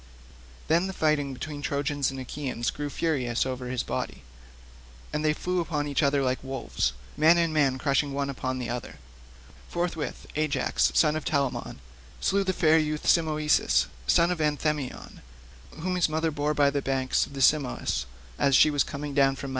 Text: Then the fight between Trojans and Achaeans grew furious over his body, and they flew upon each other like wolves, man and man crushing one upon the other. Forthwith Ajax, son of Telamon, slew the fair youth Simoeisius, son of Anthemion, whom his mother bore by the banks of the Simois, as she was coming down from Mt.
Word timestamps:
Then 0.67 0.87
the 0.87 0.93
fight 0.97 1.17
between 1.17 1.61
Trojans 1.61 2.09
and 2.09 2.19
Achaeans 2.19 2.71
grew 2.71 2.89
furious 2.89 3.45
over 3.45 3.67
his 3.67 3.83
body, 3.83 4.23
and 5.13 5.23
they 5.23 5.31
flew 5.31 5.59
upon 5.59 5.87
each 5.87 6.01
other 6.01 6.23
like 6.23 6.43
wolves, 6.43 6.93
man 7.15 7.37
and 7.37 7.53
man 7.53 7.77
crushing 7.77 8.11
one 8.11 8.27
upon 8.27 8.57
the 8.57 8.67
other. 8.67 8.95
Forthwith 9.69 10.25
Ajax, 10.35 10.91
son 10.95 11.15
of 11.15 11.23
Telamon, 11.23 11.77
slew 12.19 12.43
the 12.43 12.51
fair 12.51 12.79
youth 12.79 13.05
Simoeisius, 13.05 13.85
son 14.07 14.31
of 14.31 14.39
Anthemion, 14.41 15.21
whom 15.81 15.93
his 15.95 16.09
mother 16.09 16.31
bore 16.31 16.55
by 16.55 16.71
the 16.71 16.81
banks 16.81 17.27
of 17.27 17.33
the 17.33 17.41
Simois, 17.41 18.05
as 18.39 18.55
she 18.55 18.71
was 18.71 18.83
coming 18.83 19.13
down 19.13 19.35
from 19.35 19.49
Mt. 19.49 19.49